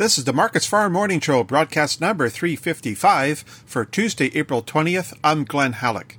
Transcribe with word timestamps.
This 0.00 0.16
is 0.16 0.24
the 0.24 0.32
Markets 0.32 0.64
Farm 0.64 0.94
Morning 0.94 1.20
Show, 1.20 1.44
broadcast 1.44 2.00
number 2.00 2.30
355 2.30 3.40
for 3.66 3.84
Tuesday, 3.84 4.30
April 4.34 4.62
20th. 4.62 5.12
I'm 5.22 5.44
Glen 5.44 5.74
Hallick. 5.74 6.12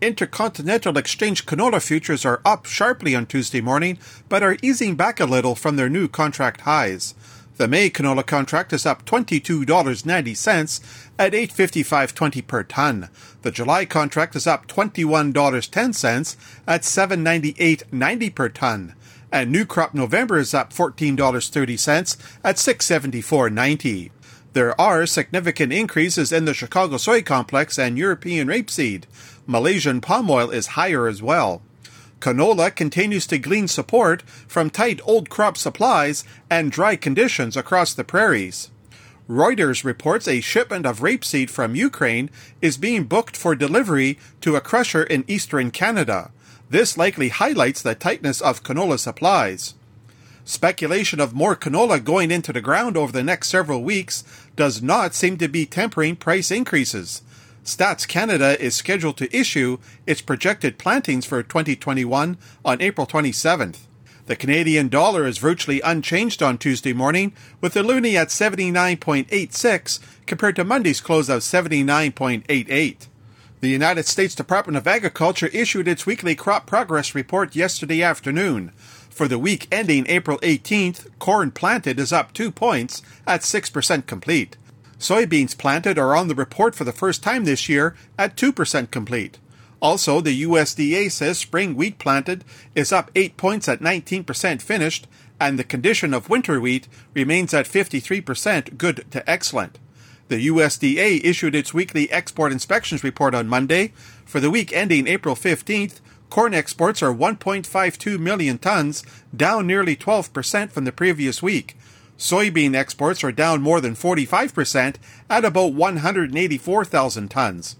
Intercontinental 0.00 0.98
Exchange 0.98 1.46
canola 1.46 1.80
futures 1.80 2.24
are 2.24 2.40
up 2.44 2.66
sharply 2.66 3.14
on 3.14 3.26
Tuesday 3.26 3.60
morning, 3.60 3.98
but 4.28 4.42
are 4.42 4.56
easing 4.62 4.96
back 4.96 5.20
a 5.20 5.26
little 5.26 5.54
from 5.54 5.76
their 5.76 5.88
new 5.88 6.08
contract 6.08 6.62
highs. 6.62 7.14
The 7.56 7.68
May 7.68 7.88
canola 7.88 8.26
contract 8.26 8.72
is 8.72 8.84
up 8.84 9.04
$22.90 9.04 10.80
at 11.16 11.32
855.20 11.32 12.46
per 12.48 12.64
ton. 12.64 13.10
The 13.42 13.52
July 13.52 13.84
contract 13.84 14.34
is 14.34 14.48
up 14.48 14.66
$21.10 14.66 16.36
at 16.66 16.82
798.90 16.82 18.34
per 18.34 18.48
ton. 18.48 18.96
And 19.32 19.50
new 19.50 19.64
crop 19.64 19.94
November 19.94 20.38
is 20.38 20.54
up 20.54 20.72
$14.30 20.72 22.16
at 22.42 22.56
674.90. 22.56 24.10
There 24.52 24.80
are 24.80 25.06
significant 25.06 25.72
increases 25.72 26.32
in 26.32 26.44
the 26.44 26.54
Chicago 26.54 26.96
soy 26.96 27.22
complex 27.22 27.78
and 27.78 27.96
European 27.96 28.48
rapeseed. 28.48 29.04
Malaysian 29.46 30.00
palm 30.00 30.28
oil 30.28 30.50
is 30.50 30.68
higher 30.68 31.06
as 31.06 31.22
well. 31.22 31.62
Canola 32.18 32.74
continues 32.74 33.26
to 33.28 33.38
glean 33.38 33.68
support 33.68 34.22
from 34.22 34.68
tight 34.68 35.00
old 35.04 35.30
crop 35.30 35.56
supplies 35.56 36.24
and 36.50 36.72
dry 36.72 36.96
conditions 36.96 37.56
across 37.56 37.94
the 37.94 38.04
prairies. 38.04 38.70
Reuters 39.28 39.84
reports 39.84 40.26
a 40.26 40.40
shipment 40.40 40.84
of 40.84 40.98
rapeseed 40.98 41.50
from 41.50 41.76
Ukraine 41.76 42.28
is 42.60 42.76
being 42.76 43.04
booked 43.04 43.36
for 43.36 43.54
delivery 43.54 44.18
to 44.40 44.56
a 44.56 44.60
crusher 44.60 45.04
in 45.04 45.24
eastern 45.28 45.70
Canada. 45.70 46.32
This 46.70 46.96
likely 46.96 47.30
highlights 47.30 47.82
the 47.82 47.96
tightness 47.96 48.40
of 48.40 48.62
canola 48.62 48.98
supplies. 48.98 49.74
Speculation 50.44 51.18
of 51.20 51.34
more 51.34 51.56
canola 51.56 52.02
going 52.02 52.30
into 52.30 52.52
the 52.52 52.60
ground 52.60 52.96
over 52.96 53.10
the 53.10 53.24
next 53.24 53.48
several 53.48 53.82
weeks 53.82 54.22
does 54.54 54.80
not 54.80 55.14
seem 55.14 55.36
to 55.38 55.48
be 55.48 55.66
tempering 55.66 56.14
price 56.14 56.52
increases. 56.52 57.22
Stats 57.64 58.06
Canada 58.06 58.60
is 58.62 58.74
scheduled 58.74 59.16
to 59.18 59.36
issue 59.36 59.78
its 60.06 60.20
projected 60.20 60.78
plantings 60.78 61.26
for 61.26 61.42
2021 61.42 62.38
on 62.64 62.80
April 62.80 63.06
27th. 63.06 63.78
The 64.26 64.36
Canadian 64.36 64.88
dollar 64.88 65.26
is 65.26 65.38
virtually 65.38 65.80
unchanged 65.80 66.40
on 66.40 66.56
Tuesday 66.56 66.92
morning, 66.92 67.32
with 67.60 67.74
the 67.74 67.82
loonie 67.82 68.14
at 68.14 68.28
79.86 68.28 69.98
compared 70.24 70.54
to 70.54 70.64
Monday's 70.64 71.00
close 71.00 71.28
of 71.28 71.40
79.88. 71.40 73.08
The 73.60 73.68
United 73.68 74.06
States 74.06 74.34
Department 74.34 74.78
of 74.78 74.86
Agriculture 74.86 75.48
issued 75.48 75.86
its 75.86 76.06
weekly 76.06 76.34
crop 76.34 76.66
progress 76.66 77.14
report 77.14 77.54
yesterday 77.54 78.02
afternoon. 78.02 78.70
For 79.10 79.28
the 79.28 79.38
week 79.38 79.68
ending 79.70 80.06
April 80.08 80.38
18th, 80.38 81.08
corn 81.18 81.50
planted 81.50 82.00
is 82.00 82.10
up 82.10 82.32
2 82.32 82.50
points 82.50 83.02
at 83.26 83.42
6% 83.42 84.06
complete. 84.06 84.56
Soybeans 84.98 85.58
planted 85.58 85.98
are 85.98 86.16
on 86.16 86.28
the 86.28 86.34
report 86.34 86.74
for 86.74 86.84
the 86.84 86.92
first 86.92 87.22
time 87.22 87.44
this 87.44 87.68
year 87.68 87.94
at 88.18 88.34
2% 88.34 88.90
complete. 88.90 89.36
Also, 89.82 90.22
the 90.22 90.42
USDA 90.42 91.10
says 91.10 91.36
spring 91.36 91.74
wheat 91.74 91.98
planted 91.98 92.46
is 92.74 92.92
up 92.92 93.10
8 93.14 93.36
points 93.36 93.68
at 93.68 93.80
19% 93.80 94.62
finished, 94.62 95.06
and 95.38 95.58
the 95.58 95.64
condition 95.64 96.14
of 96.14 96.30
winter 96.30 96.58
wheat 96.58 96.88
remains 97.12 97.52
at 97.52 97.66
53% 97.66 98.78
good 98.78 99.04
to 99.10 99.28
excellent. 99.28 99.78
The 100.30 100.46
USDA 100.46 101.24
issued 101.24 101.56
its 101.56 101.74
weekly 101.74 102.08
export 102.12 102.52
inspections 102.52 103.02
report 103.02 103.34
on 103.34 103.48
Monday. 103.48 103.92
For 104.24 104.38
the 104.38 104.48
week 104.48 104.72
ending 104.72 105.08
April 105.08 105.34
15th, 105.34 105.98
corn 106.30 106.54
exports 106.54 107.02
are 107.02 107.12
1.52 107.12 108.16
million 108.16 108.56
tons, 108.56 109.02
down 109.36 109.66
nearly 109.66 109.96
12% 109.96 110.70
from 110.70 110.84
the 110.84 110.92
previous 110.92 111.42
week. 111.42 111.76
Soybean 112.16 112.76
exports 112.76 113.24
are 113.24 113.32
down 113.32 113.60
more 113.60 113.80
than 113.80 113.96
45% 113.96 114.94
at 115.28 115.44
about 115.44 115.72
184,000 115.72 117.28
tons. 117.28 117.74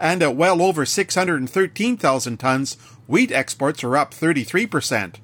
And 0.00 0.24
at 0.24 0.34
well 0.34 0.60
over 0.60 0.84
613,000 0.84 2.36
tons, 2.36 2.74
wheat 3.06 3.30
exports 3.30 3.84
are 3.84 3.96
up 3.96 4.12
33%. 4.12 5.18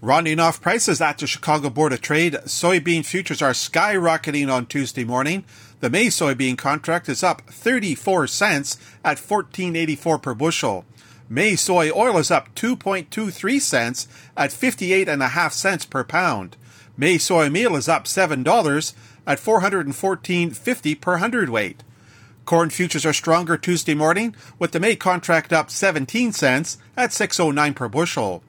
Rounding 0.00 0.38
off 0.38 0.60
prices 0.60 1.00
at 1.00 1.18
the 1.18 1.26
Chicago 1.26 1.70
Board 1.70 1.92
of 1.92 2.00
Trade, 2.00 2.34
soybean 2.44 3.04
futures 3.04 3.42
are 3.42 3.50
skyrocketing 3.50 4.48
on 4.48 4.66
Tuesday 4.66 5.02
morning. 5.02 5.44
The 5.80 5.90
May 5.90 6.06
soybean 6.06 6.56
contract 6.56 7.08
is 7.08 7.24
up 7.24 7.42
34 7.50 8.28
cents 8.28 8.78
at 9.04 9.16
14.84 9.16 10.22
per 10.22 10.34
bushel. 10.34 10.84
May 11.28 11.56
soy 11.56 11.90
oil 11.90 12.16
is 12.18 12.30
up 12.30 12.54
2.23 12.54 13.60
cents 13.60 14.06
at 14.36 14.50
58.5 14.50 15.52
cents 15.52 15.84
per 15.84 16.04
pound. 16.04 16.56
May 16.96 17.18
soy 17.18 17.50
meal 17.50 17.74
is 17.74 17.88
up 17.88 18.04
$7 18.04 18.92
at 19.26 19.38
414.50 19.38 21.00
per 21.00 21.16
hundredweight. 21.16 21.82
Corn 22.44 22.70
futures 22.70 23.04
are 23.04 23.12
stronger 23.12 23.56
Tuesday 23.56 23.94
morning, 23.94 24.36
with 24.60 24.70
the 24.70 24.78
May 24.78 24.94
contract 24.94 25.52
up 25.52 25.72
17 25.72 26.32
cents 26.32 26.78
at 26.96 27.12
609 27.12 27.74
per 27.74 27.88
bushel. 27.88 28.44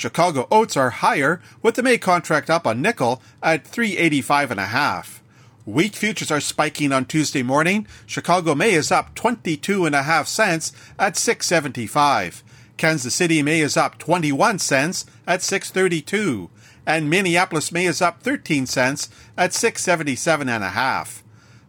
Chicago 0.00 0.48
oats 0.50 0.78
are 0.78 0.88
higher, 0.88 1.42
with 1.60 1.74
the 1.74 1.82
May 1.82 1.98
contract 1.98 2.48
up 2.48 2.64
a 2.64 2.72
nickel 2.72 3.20
at 3.42 3.66
385 3.66 4.52
and 4.52 4.58
a 4.58 4.64
half. 4.64 5.22
Wheat 5.66 5.94
futures 5.94 6.30
are 6.30 6.40
spiking 6.40 6.90
on 6.90 7.04
Tuesday 7.04 7.42
morning. 7.42 7.86
Chicago 8.06 8.54
May 8.54 8.72
is 8.72 8.90
up 8.90 9.14
22 9.14 9.84
and 9.84 9.94
a 9.94 10.04
half 10.04 10.26
cents 10.26 10.72
at 10.98 11.18
675. 11.18 12.42
Kansas 12.78 13.14
City 13.14 13.42
May 13.42 13.60
is 13.60 13.76
up 13.76 13.98
21 13.98 14.58
cents 14.58 15.04
at 15.26 15.42
632 15.42 16.48
and 16.86 17.10
Minneapolis 17.10 17.70
May 17.70 17.84
is 17.84 18.00
up 18.00 18.22
13 18.22 18.64
cents 18.64 19.10
at 19.36 19.52
677 19.52 20.48
and 20.48 20.64
a 20.64 20.70
half. 20.70 21.22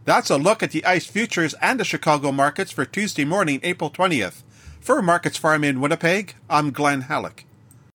That's 0.05 0.29
a 0.29 0.37
look 0.37 0.63
at 0.63 0.71
the 0.71 0.85
ICE 0.85 1.05
futures 1.05 1.53
and 1.55 1.81
the 1.81 1.83
Chicago 1.83 2.31
markets 2.31 2.71
for 2.71 2.85
Tuesday 2.85 3.25
morning, 3.25 3.59
April 3.61 3.91
20th. 3.91 4.43
For 4.79 5.01
Markets 5.01 5.37
Farm 5.37 5.65
in 5.65 5.81
Winnipeg, 5.81 6.35
I'm 6.49 6.71
Glen 6.71 7.03
Hallick. 7.03 7.43